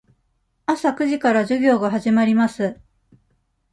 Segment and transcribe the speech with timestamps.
[0.65, 2.79] 朝九時から授業が始まります。